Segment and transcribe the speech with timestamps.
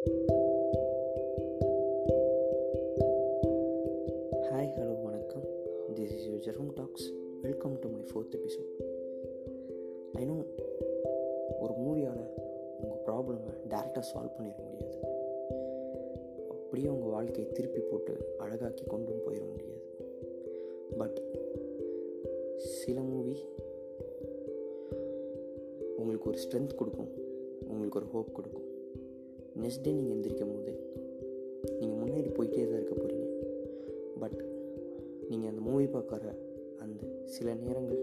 [0.00, 0.12] Hi
[4.50, 5.44] hello வணக்கம்.
[5.94, 8.70] This is you germ talks welcome to my fourth episode
[10.12, 10.36] I know
[11.60, 12.24] ஒரு மூவியால்
[12.80, 14.98] உங்கள் ப்ராப்ளமை டேரெக்டாக சால்வ் பண்ணிட முடியாது.
[16.48, 19.82] அப்படியே உங்கள் வாழ்க்கையை திருப்பி போட்டு அழகாக்கி கொண்டும் போயிட முடியாது.
[20.98, 21.22] பட்
[22.56, 23.44] சில மூவி
[25.96, 27.08] உங்களுக்கு ஒரு ஸ்ட்ரென்த் கொடுக்கும்.
[27.68, 28.69] உங்களுக்கு ஒரு ஹோப் கொடுக்கும்.
[29.58, 30.72] நெக்ஸ்ட் டே நீங்கள் எந்திரிக்கும் போது
[31.78, 33.26] நீங்கள் முன்னேறி போயிட்டே தான் இருக்க போகிறீங்க
[34.18, 34.44] பட்
[35.28, 36.34] நீங்கள் அந்த மூவி பார்க்குற
[36.78, 38.00] அந்த சில நேரங்கள்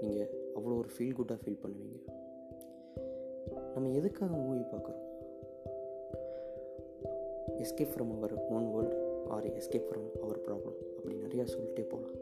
[0.00, 1.98] நீங்கள் அவ்வளோ ஒரு ஃபீல் குட்டாக ஃபீல் பண்ணுவீங்க.
[3.74, 5.02] நம்ம எதுக்காக மூவி பார்க்குறோம்?
[7.58, 12.16] Escape from our own world or escape from our problem அப்படி நிறையா சொல்லிட்டே போகலாம்.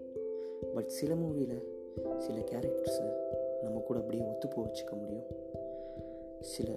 [0.74, 1.62] பட் சில மூவியில்
[2.18, 3.12] சில கேரக்டர்ஸை
[3.62, 5.28] நம்ம கூட அப்படியே ஒத்துப்போ வச்சுக்க முடியும்.
[6.40, 6.68] சில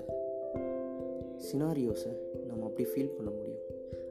[1.50, 2.12] சினாரியோஸை
[2.48, 3.64] நம்ம அப்படி ஃபீல் பண்ண முடியும்.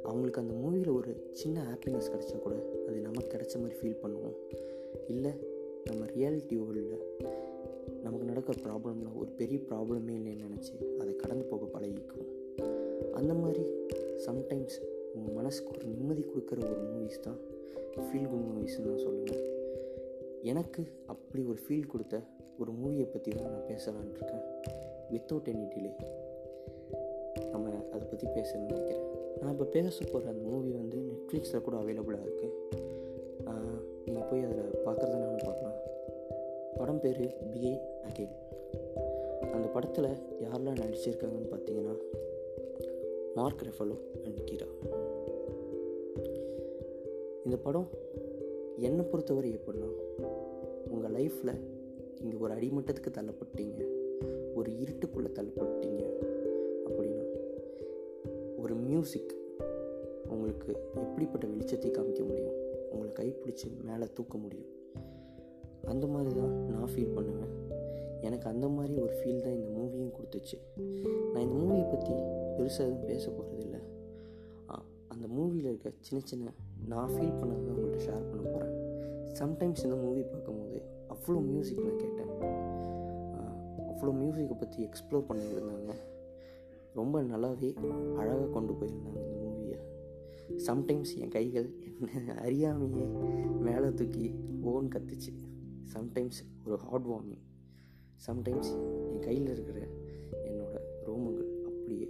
[0.03, 2.57] அவங்களுக்கு அந்த மூவியில் ஒரு சின்ன ஹாப்பினஸ் கிடச்சா கூட
[2.87, 4.37] அது நமக்கு கிடைச்ச மாதிரி ஃபீல் பண்ணுவோம்.
[5.13, 5.33] இல்லை
[5.85, 7.03] நம்ம ரியாலிட்டி வேர்ல்டில்
[8.03, 12.29] நமக்கு நடக்கிற ப்ராப்ளமில் ஒரு பெரிய ப்ராப்ளமே இல்லைன்னு நினச்சி அதை கடந்து போக பழகிக்கும்
[13.13, 13.65] அந்த மாதிரி
[14.27, 14.77] சம்டைம்ஸ்
[15.15, 17.39] உங்கள் மனசுக்கு ஒரு நிம்மதி கொடுக்குற ஒரு மூவிஸ் தான்
[18.07, 19.45] ஃபீல் குட் மூவிஸ்ன்னு நான் சொல்லுவேன்.
[20.43, 22.21] எனக்கு அப்படி ஒரு ஃபீல் கொடுத்த
[22.59, 24.45] ஒரு மூவியை பற்றி தான் நான் பேசலான் இருக்கேன்.
[25.11, 25.93] வித்தவுட் எனி டிலே
[28.17, 29.09] பற்றி பேசணும்னு நினைக்கிறேன்.
[29.41, 32.53] நான் இப்போ பேச போகிற அந்த மூவி வந்து நெட்ஃப்ளிக்ஸில் கூட அவைலபிளாக இருக்குது
[34.05, 35.77] நீங்கள் போய் அதில் பார்க்குறதுனாலும் பார்க்கலாம்
[36.79, 37.21] படம் பேர்
[37.53, 37.73] பிஏ
[38.09, 38.35] அகெயின்
[39.57, 40.09] அந்த படத்தில்
[40.45, 41.95] யாரெல்லாம் நடிச்சிருக்காங்கன்னு பார்த்தீங்கன்னா
[43.39, 44.69] மார்க் ரெஃபலோ அண்ட் கீரா.
[47.47, 47.89] இந்த படம்
[48.89, 49.91] என்னை பொறுத்தவரை எப்படின்னா
[50.95, 51.55] உங்கள் லைஃப்பில்
[52.23, 53.81] நீங்கள் ஒரு அடிமட்டத்துக்கு தள்ளப்பட்டீங்க.
[54.59, 55.96] ஒரு இருட்டுக்குள்ளே தள்ளப்பட்டீங்க.
[58.63, 59.33] ஒரு மியூசிக்
[60.35, 60.71] உங்களுக்கு
[61.03, 62.57] எப்படிப்பட்ட வெளிச்சத்தை காமிக்க முடியும்?
[62.93, 64.71] உங்களை கைப்பிடிச்சி மேலே தூக்க முடியும்.
[65.93, 67.53] அந்த மாதிரி தான் நான் ஃபீல் பண்ணுவேன்.
[68.27, 70.57] எனக்கு அந்த மாதிரி ஒரு ஃபீல் தான் இந்த மூவியும் கொடுத்துச்சு.
[71.33, 72.15] நான் இந்த மூவியை பற்றி
[72.57, 73.79] பெருசாக எதுவும் பேச போகிறதில்ல
[75.15, 76.51] அந்த மூவியில் இருக்க சின்ன சின்ன
[76.91, 78.75] நான் ஃபீல் பண்ணதை தான் உங்கள்கிட்ட ஷேர் பண்ண போகிறேன்
[79.39, 80.79] சம்டைம்ஸ் இந்த மூவி பார்க்கும்போது
[81.13, 82.33] அவ்வளோ மியூசிக் நான் கேட்டேன்.
[83.91, 85.95] அவ்வளோ மியூசிக்கை பற்றி எக்ஸ்ப்ளோர் பண்ணியிருந்தாங்க.
[86.97, 87.71] ரொம்ப நல்லாவே
[88.15, 89.79] அழகாக கொண்டு போயிருந்தாங்க இந்த மூவியை
[90.67, 91.69] சம்டைம்ஸ் என் கைகள்
[92.11, 93.07] என்ன அறியாமையே
[93.61, 95.33] மேலே தூக்கி ஓன் கத்துச்சு.
[95.95, 97.45] சம்டைம்ஸ் ஒரு ஹார்ட் வார்மிங்
[98.27, 98.71] சம்டைம்ஸ்
[99.13, 99.79] என் கையில் இருக்கிற
[100.45, 102.09] என்னோடய ரோமங்கள் அப்படியே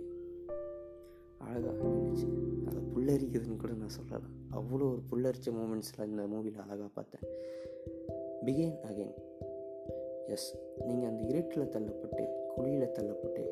[1.39, 2.29] அழகாக நின்றுச்சு
[2.67, 7.25] அதை புல்லரிக்குதுன்னு கூட நான் சொல்லலாம் அவ்வளோ ஒரு புல்லரிச்ச மூமெண்ட்ஸில் இந்த மூவியில் அழகாக பார்த்தேன்.
[8.45, 9.17] பிகேன் அகெயின்
[10.27, 10.49] எஸ்
[10.87, 12.25] நீங்கள் அந்த இருட்டில் தள்ளப்பட்டு
[12.57, 13.43] குழியில் தள்ளப்பட்டு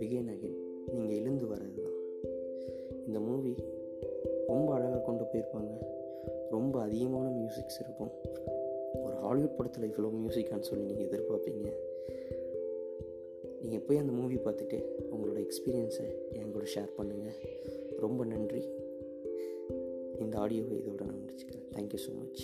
[0.00, 0.58] பிகேன் அகேன்
[0.94, 1.98] நீங்கள் எழுந்து வர்றது தான்
[3.06, 3.52] இந்த மூவி
[4.50, 5.72] ரொம்ப அழகாக கொண்டு போயிருப்பாங்க.
[6.54, 8.12] ரொம்ப அதிகமான மியூசிக்ஸ் இருக்கும்.
[9.04, 11.68] ஒரு ஹாலிவுட் படத்தில் இவ்வளோ மியூசிக்கான்னு சொல்லி நீங்கள் எதிர்பார்ப்பீங்க.
[13.62, 14.78] நீங்கள் போய் அந்த மூவி பார்த்துட்டு
[15.12, 16.08] உங்களோட எக்ஸ்பீரியன்ஸை
[16.38, 17.38] என் கூட ஷேர் பண்ணுங்கள்
[18.04, 18.62] ரொம்ப நன்றி.
[20.22, 21.66] இந்த ஆடியோவை இதோட நான் முடிச்சுக்கிறேன்.
[21.76, 22.42] Thank you so much